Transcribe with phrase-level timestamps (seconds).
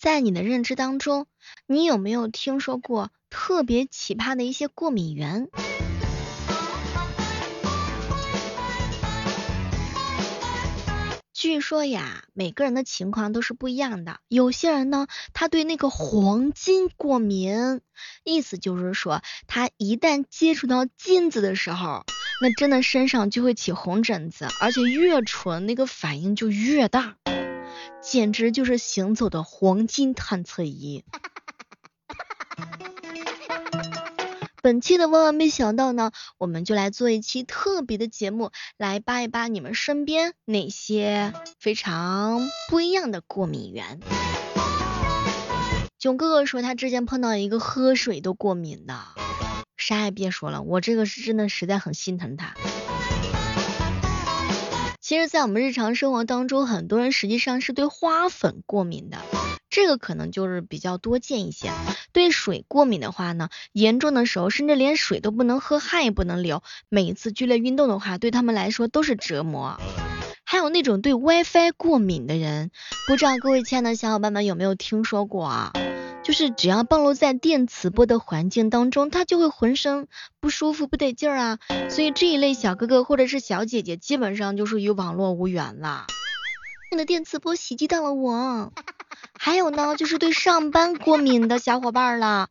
[0.00, 1.26] 在你的认知当中，
[1.66, 5.50] 你有没有听说过特别奇葩的一些过敏源？
[11.34, 14.20] 据说呀，每个人的情况都是不一样的。
[14.26, 17.82] 有些人呢，他对那个黄金过敏，
[18.24, 22.06] 意思就是说，他一旦接触到金子的时候，
[22.40, 27.16] 那真的身上就会起红疹子，而且越纯那个反应就越大，
[28.02, 31.04] 简直就是行走的黄金探测仪。
[34.62, 44.00] 本期的万万没想到呢，我们就来做一期特别的节目，来扒一扒你们身边那些非常不一样的过敏源。
[45.98, 48.98] 囧哥哥说他之前碰到一个喝水都过敏的，
[49.76, 52.54] 啥也别说了，我这个是真的实在很心疼他。
[55.10, 59.18] 其实，在我们日常生活当中，很多人实际上是对花粉过敏的。
[59.68, 61.72] 这个可能就是比较多见一些。
[62.12, 66.62] 对水过敏的话呢，严重的时候甚至连水都不能喝，汗也不能流。
[66.88, 69.80] 每一次剧烈运动的话，对他们来说都是折磨。
[70.44, 72.70] 还有那种对 WiFi 过敏的人，
[73.08, 75.72] 不知道各位亲爱的小伙伴们有没有听说过啊？
[76.30, 80.06] 就是只要暴露在电磁波的环境当中，他就会浑身
[80.38, 81.58] 不舒服、不得劲儿啊。
[81.88, 86.06] 所以这一类小哥哥或者是小姐姐，基本上就是与网络无缘了。
[86.92, 88.72] 你的电磁波袭击到了我。
[89.40, 92.46] 还有呢，就是对上班过敏的小伙伴了。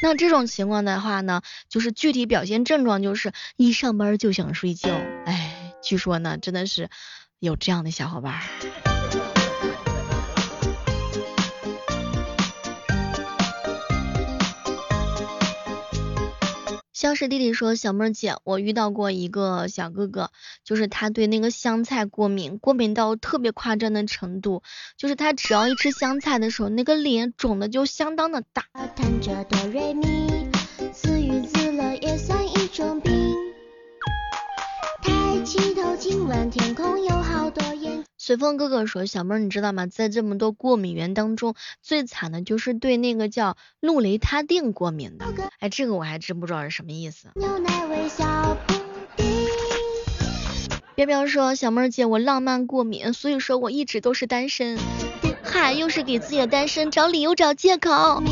[0.00, 4.90] 那这种情况的话呢，就是具体表现症状就是一上班就想睡觉。
[5.26, 6.88] 哎，据说呢，真的是
[7.40, 8.40] 有这样的小伙伴。
[16.94, 20.30] 消失弟弟说：“小妹儿姐，我遇到过一个小哥哥，
[20.62, 24.62] 就是他对那个香菜过敏，过敏到特别夸张的程度，
[24.96, 28.66] 就是他只要一吃香菜的时候，那个脸肿的就相当的大。”
[30.92, 33.12] 自娱自乐也算一种病。
[35.02, 37.73] 抬起头，今晚天空有好多
[38.26, 39.86] 随风哥哥说：“小妹儿，你知道吗？
[39.86, 45.26] 在这么多过敏源当中，最惨的就是对那个叫氯雷他定过敏的。
[45.58, 47.28] 哎，这个我还真不知道是什么意思。”
[50.96, 54.78] 彪彪说：“小妹儿姐，我浪漫过敏，所以说我一直都是单身。
[55.42, 58.22] 嗨，又是给自己的单身找理由找借口。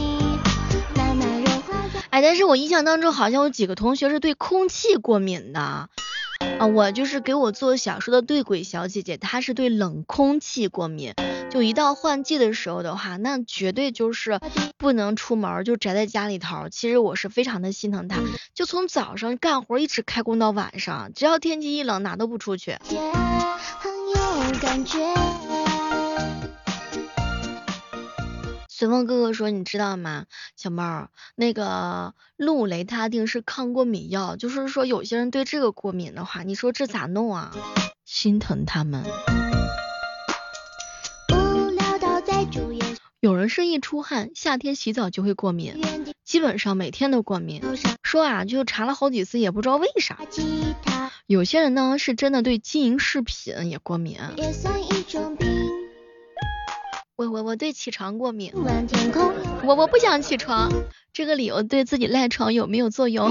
[2.09, 5.91] 哎，但是我印象当中好像有几个同学是对空气过敏的。”
[6.63, 11.13] 啊，我就是给我做小说的对鬼小姐姐，她是对冷空气过敏，
[11.51, 14.39] 就一到换季的时候的话，那绝对就是
[14.79, 16.69] 不能出门，就宅在家里头。
[16.71, 18.21] 其实我是非常的心疼她，
[18.55, 22.79] 就从早上干活一直开工到晚上，只要天气一冷，哪都不出去。
[28.83, 30.25] 随风哥哥说：“你知道吗，
[30.57, 37.53] 小猫，那个氯雷他定是抗过敏药，就是说有些人对这个过敏的话，你说这咋弄啊？
[38.05, 39.05] 心疼他们。
[43.21, 45.81] 有人是一出汗，夏天洗澡就会过敏，
[46.25, 47.63] 基本上每天都过敏。
[48.03, 50.19] 说啊，就查了好几次，也不知道为啥。
[51.29, 54.19] 有些人呢，是真的对金银饰品也过敏。”
[57.17, 58.53] 我我我对起床过敏，
[59.63, 60.71] 我我不想起床，
[61.13, 63.31] 这个理由对自己赖床有没有作用？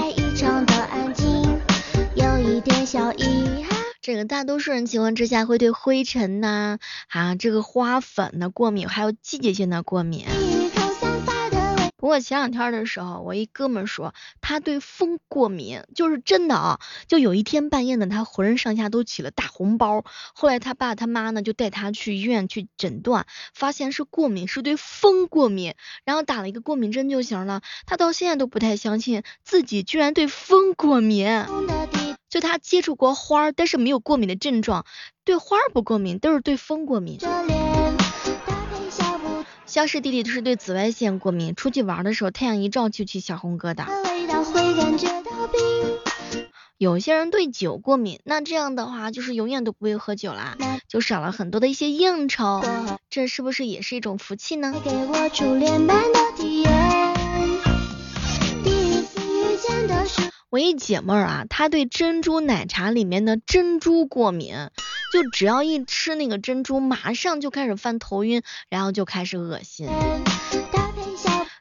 [4.00, 6.78] 这个大多数人情况之下会对灰尘呐
[7.08, 10.26] 啊这个花粉呢过敏，还有季节性的过敏。
[12.02, 16.80] 不过前两天的时候，我一哥们说他对风过敏，就是真的啊。
[17.06, 20.04] 就有一天半夜呢，他浑身上下都起了大红包。
[20.34, 25.74] 后来他爸他妈呢就带他去医院去诊断，发现是过敏，是对风过敏，
[26.04, 27.62] 然后打了一个过敏针就行了。
[27.86, 31.28] 他到现在都不太相信自己居然对风过敏。
[32.28, 34.86] 就他接触过花，但是没有过敏的症状，
[35.24, 37.20] 对花不过敏，都是对风过敏。
[39.72, 43.86] 消失弟弟就是对紫外线过敏，出去玩的时候太阳一照就起小红疙瘩。
[46.76, 50.58] 有些人对酒过敏，那这样的话就是永远都不会喝酒啦，
[50.88, 52.62] 就少了很多的一些应酬，
[53.08, 54.74] 这是不是也是一种福气呢？
[60.50, 64.54] 我一姐妹儿啊，她对珍珠奶茶里面的珍珠过敏。
[65.12, 69.90] 就只要一吃那个珍珠，马上就开始犯头晕，然后就开始恶心。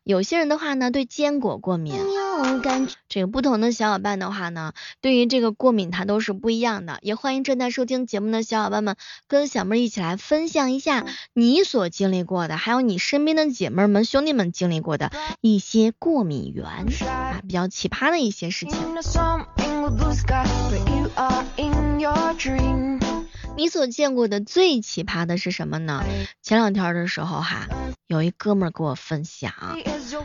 [0.03, 1.93] 有些人的话呢，对坚果过敏。
[3.07, 6.97] 这个不同的小伙伴的话呢，对于这个过敏它都是不一样的。
[7.01, 8.95] 也欢迎正在收听节目的小伙伴们
[9.27, 15.11] 跟小妹一起来分享一下你所经历过的，还有你身边的姐妹们、兄弟们经历过的
[15.41, 16.65] 一些过敏源
[17.07, 18.77] 啊，比较奇葩的一些事情。
[23.57, 26.03] 你所见过的最奇葩的是什么呢？
[26.41, 27.67] 前两天的时候哈，
[28.07, 29.53] 有一哥们儿给我分享，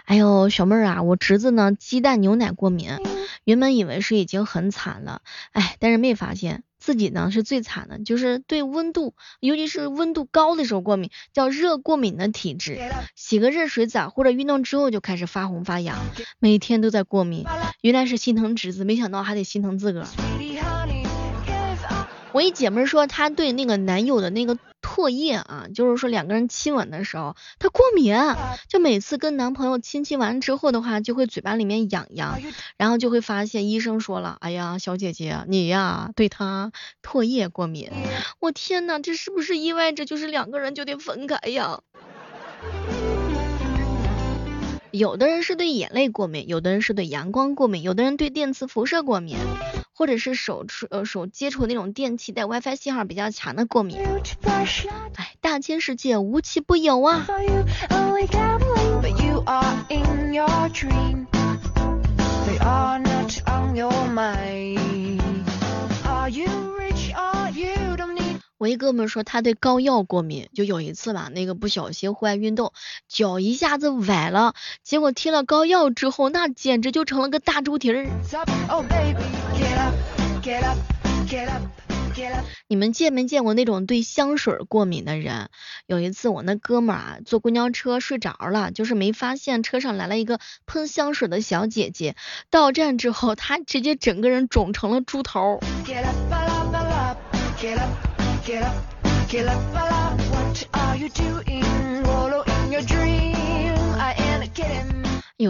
[0.05, 2.91] 哎呦小妹儿啊，我侄子呢鸡蛋牛奶过敏，
[3.45, 5.21] 原本以为是已经很惨了，
[5.53, 12.79] 哎，但是没发现自己呢是最惨的，就是对温度，尤其是温度高的时候过敏，叫热过敏的体质，
[13.17, 15.99] 洗个热水澡或者运动之后就开始发红发痒，
[16.39, 17.45] 每天都在过敏，
[17.83, 20.09] 原来是心疼侄子，没想到还得心疼自个儿。
[22.37, 28.15] 我一姐妹说，她对那个男友的那个唾液啊，就是说两个人亲吻的时候，她过敏，
[28.69, 32.39] 就每次跟男朋友亲亲完之后的话，就会嘴巴里面痒痒，
[32.77, 36.73] 然后就会发现医生说了，哎呀，小姐姐你呀，对他
[37.03, 37.91] 唾液过敏。
[38.39, 41.81] 我天呐，这是不是意味着就是两个人就得分开呀？
[44.91, 49.39] 有的人是对眼泪过敏，有的人是对阳光过敏，有的人对电磁辐射过敏。
[49.97, 53.99] 或者是手触呃手接触那种电器带 WiFi 信号比较强的过敏，
[55.15, 57.27] 哎，大千世界无奇不有啊。
[68.59, 72.73] 我一哥们说他对膏药过敏，就有一次吧，那个不小心户外运动，
[73.09, 74.53] 脚一下子崴了，
[74.83, 78.07] 结果贴了膏药之后，那简直就成了个大猪蹄儿。
[82.69, 85.49] 你们见没见过那种对香水过敏的人？
[85.87, 92.17] 有一次我那哥们儿啊，坐公交车睡着了，就是没发现车上来了一个喷香水的小姐姐，
[92.51, 95.61] 到站之后，他直接整个人肿成了猪头。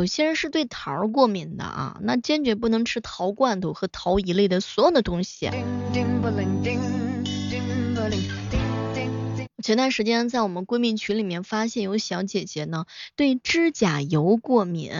[0.06, 5.50] 有些人是对桃过敏的啊，那坚决不能吃桃罐头和桃一类的所有的东西。
[9.64, 12.84] 前段时间在我们闺蜜群里面发现有小姐姐呢
[13.16, 14.92] 对指甲油过敏，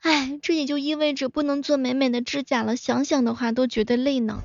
[0.00, 4.40] 哎，这也就意味着不能做美美的指甲了，想想的话都觉得累呢。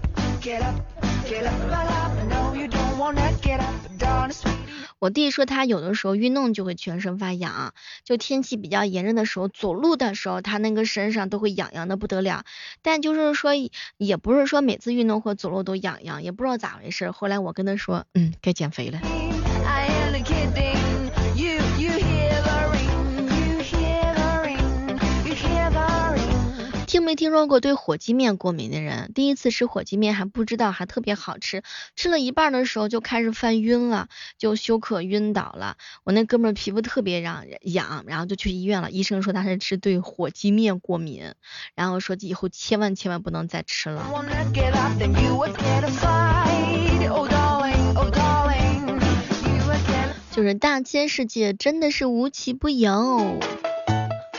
[5.01, 12.45] 我弟说他有的时候运动就会全身发痒，就天气比较炎热的时候走路的时候，他那个身上都会痒痒的不得了。
[12.83, 13.53] 但就是说
[13.97, 17.09] 也不是说每次运动或走路都痒痒，也不知道咋回事。
[17.09, 19.01] 后来我跟他说，嗯，该减肥了。
[26.91, 29.13] 听没听说过对火鸡面过敏的人？
[29.15, 31.63] 第一次吃火鸡面还不知道还特别好吃，
[31.95, 35.77] 吃了一半的时候就开始犯晕了，就休克晕倒了。
[36.03, 38.91] 我那哥们儿皮肤特别让，痒，然后就去医院了。
[38.91, 41.33] 医生说他是吃对火鸡面过敏，
[41.75, 44.05] 然后说以后千万千万不能再吃了。
[50.33, 53.39] 就是大千世界真的是无奇不有。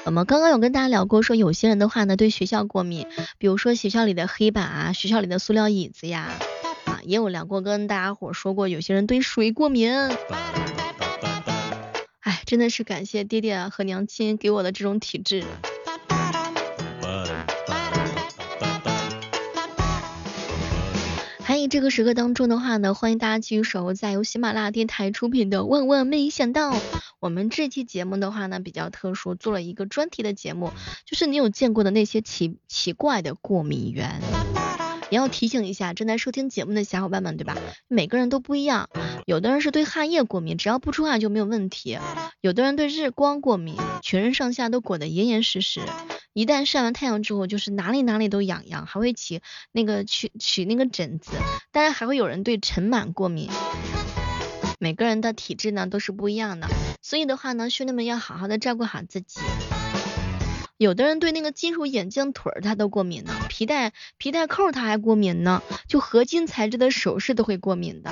[0.05, 3.07] 我们刚刚有跟大家聊过，说有些人的话呢，对学校过敏，
[3.39, 6.29] 比如说学校里的黑板啊，学校里的塑料椅子呀，
[6.87, 9.93] 啊，也有聊过跟大家伙说过，有些人对水过敏。
[12.21, 15.45] 哎，真的是感谢爹爹和娘亲给我的这种体质。
[21.63, 26.73] 在这个时刻当中的话呢，欢迎大家继续守候在由喜马拉雅电台出品的《万万没想到》。
[27.21, 30.73] 我们这期节目的话呢比较特殊，做了一个专题的节目，
[31.07, 34.21] 就是你有见过的那些奇奇怪的过敏源。
[35.11, 37.57] 也要提醒一下正在收听节目的小伙伴们，对吧？
[37.87, 38.89] 每个人都不一样，
[39.25, 41.99] 有的人是对汗液过敏，只要不出汗就没有问题；
[42.41, 45.81] 有的人对日光过敏，全身上下都裹得严严实实，
[46.35, 51.33] 一旦晒完太阳之后，就是哪里哪里都痒痒，还会起那个起起那个疹子。
[51.73, 53.51] 当然还会有人对尘螨过敏。
[54.79, 56.67] 每个人的体质呢都是不一样的，
[57.03, 59.41] 所以的话呢，兄弟们要好好的照顾好自己。
[60.79, 68.11] 有的人对那个金属眼镜腿儿他都过敏呢，皮带皮带扣他还过敏呢，就合金材质的首饰都会过敏的。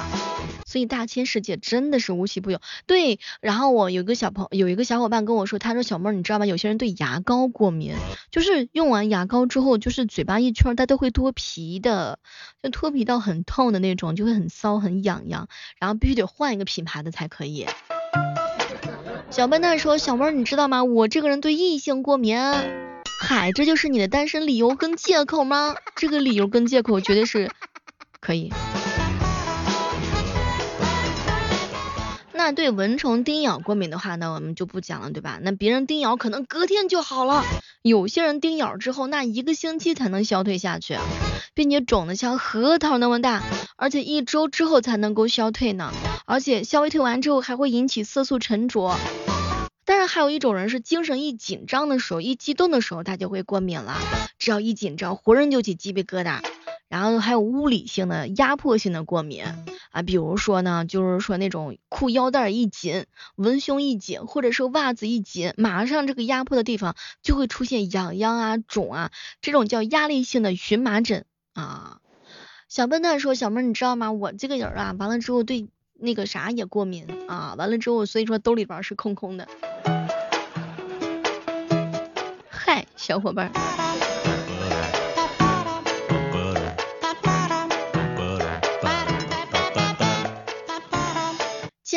[0.66, 2.60] 所以大千世界真的是无奇不有。
[2.86, 6.46] 对，然后我有个小朋有一个小伙伴跟我说，他说小妹儿你知道吗？
[6.46, 7.94] 有些人对牙膏过敏，
[8.30, 12.18] 就是用完牙膏之后，就是嘴巴一圈它都会脱皮的，
[12.62, 15.48] 就脱皮到很痛的那种，就会很骚很痒痒，
[15.78, 17.66] 然后必须得换一个品牌的才可以。
[19.30, 20.82] 小笨蛋说小妹儿你知道吗？
[20.82, 22.36] 我这个人对异性过敏。
[23.22, 25.76] 嗨，这就是你的单身理由跟借口吗？
[25.94, 27.50] 这个理由跟借口绝对是
[28.18, 28.50] 可以。
[32.52, 35.38] 对蚊虫叮咬过敏的话呢，我们就不讲了，对吧？
[35.42, 37.44] 那别人叮咬可能隔天就好了，
[37.82, 40.96] 有些人叮咬之后，那一个星期才能消退下去，
[41.54, 43.42] 并且肿的像核桃那么大，
[43.76, 45.92] 而且一周之后才能够消退呢，
[46.26, 48.96] 而且消退完之后还会引起色素沉着。
[49.84, 53.96] 但是还有一种人是精神一紧张的时候，一激动的时候他就会过敏了，
[54.38, 56.40] 只要一紧张，浑身就起鸡皮疙瘩。
[56.88, 59.44] 然后还有物理性的压迫性的过敏
[59.90, 71.98] 啊，比如说呢，就是说那种裤腰带一紧，文胸一紧，或者是袜子一紧，马上这个压迫的地方就会出现痒痒啊、肿啊，这种叫压力性的荨麻疹啊。
[72.68, 74.12] 小笨蛋说，小妹你知道吗？
[74.12, 79.48] 我这个人啊，完了之后对那个啥也过敏啊，完了之后所以说兜里边是空空的。
[82.48, 83.50] 嗨，小伙伴。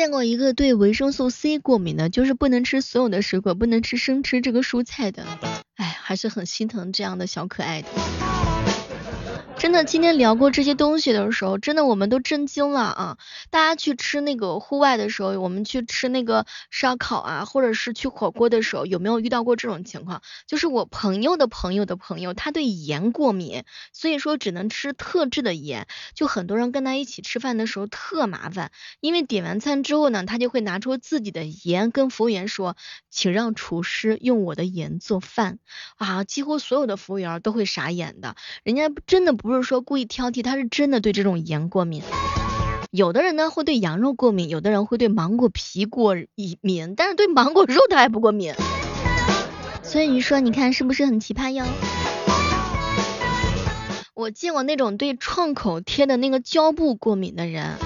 [0.04, 5.24] 见过一个对维生素 C 过敏的，就是不能吃所有的水果，不能吃生吃这个蔬菜的，
[5.76, 7.88] 哎，还是很心疼这样的小可爱的。
[9.56, 13.18] 真的，今天聊过这些东西的时候，真的我们都震惊了啊！
[13.50, 20.20] 大家去吃那个户外的时候，我们去吃那个烧烤啊，或者是去火锅的时候，有没有遇到过这种情况？
[20.46, 25.86] 就是我朋友的朋友的朋友，他对盐过敏，所以说只能吃特制的盐。
[26.14, 28.70] 就很多人跟他一起吃饭的时候特麻烦，
[29.00, 32.76] 因为点完餐之后呢，他就会拿出自己的盐跟服务员说，
[33.08, 35.58] 请让厨师用我的盐做饭
[35.96, 36.22] 啊！
[36.22, 39.62] 几乎所有的服务员都会傻眼的，人家真的不不是。
[39.62, 42.02] 说故意挑剔，他是真的对这种盐过敏。
[42.90, 46.16] 有的人呢会对羊肉过敏，有的人会对芒果皮过
[46.62, 48.54] 敏，但是对芒果肉他还不过敏。
[49.82, 51.64] 所以你说，你看是不是很奇葩哟？
[54.14, 57.76] 我见过那种对创口贴的那个胶布过敏的人。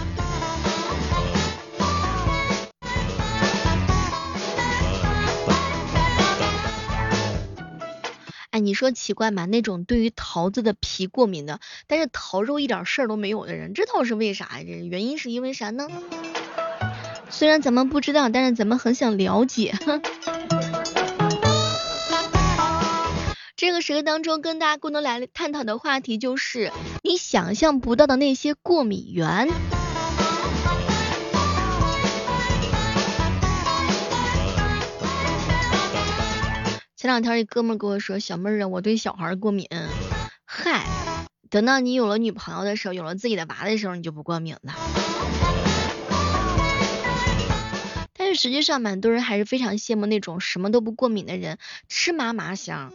[8.58, 9.46] 你说奇怪吗？
[9.46, 14.64] 那种对于桃子的皮过敏的，但是桃肉一点事儿都没有的人，这倒是为啥呀？
[14.66, 15.88] 这原因是因为啥呢？
[17.30, 19.74] 虽然咱们不知道，但是咱们很想了解。
[23.56, 26.70] 这个时刻当中，跟大家共同来探讨的话题就是
[27.02, 29.48] 你想象不到的那些过敏源。
[37.08, 39.66] 前两天一哥们跟我说，小妹儿啊，我对小孩过敏。
[40.44, 40.84] 嗨，
[41.48, 44.74] 等到你有了女朋友的时候，有了自己的娃的时候，你就不过敏了。
[48.12, 51.56] 但是实际上，蛮多人还是非常羡慕那种什么都不过敏的人，
[51.88, 52.92] 吃嘛嘛香。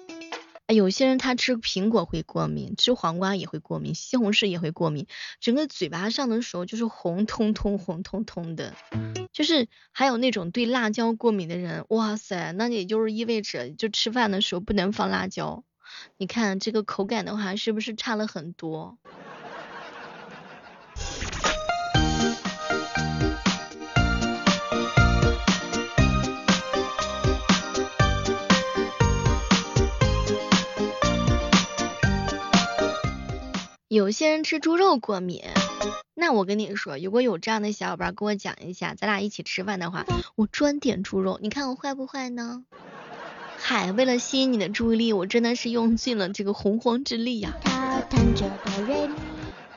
[0.68, 5.08] 有些人他吃苹果会过敏，吃黄瓜也会过敏，西红柿也会过敏，
[5.40, 8.74] 整个嘴巴上的时候就是红彤彤、红彤彤的。
[9.34, 15.64] 就是还有那种对辣椒过敏的人，哇塞，那也就是意味着就吃饭的时候不能放辣椒。
[16.18, 18.98] 你看这个口感的话，是不是差了很多？
[33.94, 35.44] 有些人吃猪肉过敏，
[36.16, 40.04] 那我跟你说，如果有这样的小伙伴跟我讲一下，咱俩一起吃饭的话，
[40.36, 42.66] 我专点猪肉，你看我坏不坏呢？
[43.56, 47.54] 嗨，为了吸引你的注意力，我真的是用尽了这个洪荒之力呀。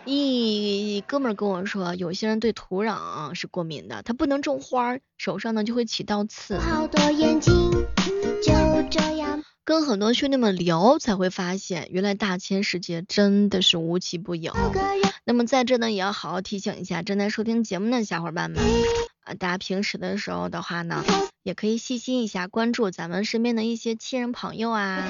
[0.07, 6.57] 一哥们跟我说，有些人对土壤是过敏的，他不能种花，手上呢就会起倒刺。
[6.57, 7.53] 好多眼睛
[8.43, 9.43] 就这样。
[9.65, 14.55] 跟很多兄弟们聊，才会发现，原来大千世界真的是无奇不有。
[15.25, 18.63] 那么在这呢，也要好好提醒一下正在收听节目的小伙伴们，
[19.25, 21.05] 啊，大家平时的时候的话呢，
[21.43, 25.09] 也可以细心一下，关注咱们身边的一些亲人朋友啊。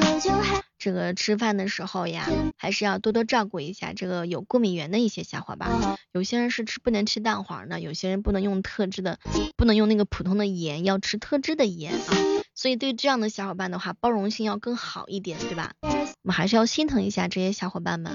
[0.78, 5.98] 这个吃饭的时候呀，还是要多多照顾一下这个有过敏源的一些小伙伴。
[6.12, 9.18] 有些人是吃不能吃蛋黄的，有些人不能用特制的，
[9.56, 12.16] 不能用那个普通的盐，要吃特制的盐啊。
[12.58, 15.74] 所以对这样的小伙伴的话，包容性要更好一点，对吧？
[15.82, 15.88] 我
[16.22, 18.14] 们还是要心疼一下这些小伙伴们。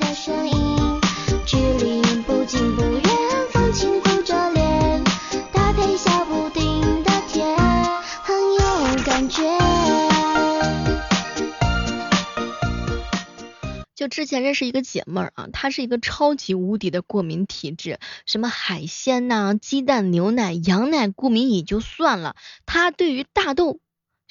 [13.96, 23.80] 就之前认识一个姐妹儿啊，她是一个超级无敌的过敏体质，什么海鲜呐、鸡蛋、牛奶、羊奶过敏也就算了，她对于大豆。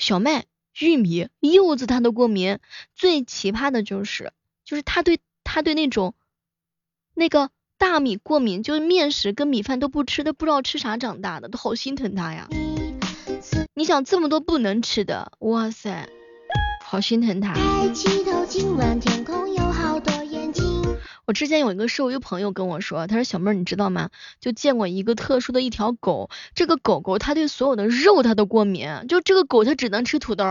[0.00, 0.46] 小麦
[0.78, 2.58] 玉米、柚子他都过敏。
[2.94, 4.32] 最奇葩的就是，
[4.64, 6.14] 就是他对他对那种
[7.12, 12.48] 那个大米过敏，就是面食跟米饭都不吃，都不知道吃啥长大的，都好心疼他呀。
[13.74, 16.08] 你想这么多不能吃的，哇塞，
[16.82, 17.52] 好心疼他。
[17.52, 20.19] 抬起头，今晚天空有好多
[21.30, 24.10] 我之前有一个兽医朋友跟我说，他说小妹儿你知道吗？
[24.40, 30.44] 就见过一个特殊的一条狗，这个狗狗它对所有的肉它都过敏，就这个狗它只能吃土豆。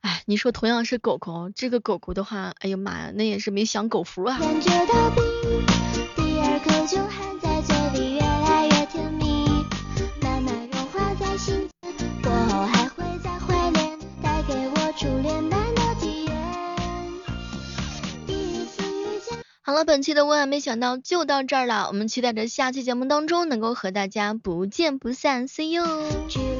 [0.00, 4.38] 哎，你说同样是狗狗，这个狗狗的话，哎呀妈呀，那也是没享狗福啊。
[4.40, 4.46] 好
[19.76, 26.55] 了，本期的万万没想到就到这儿了，我们期待着下期节目当中能够和大家不见不散，See you。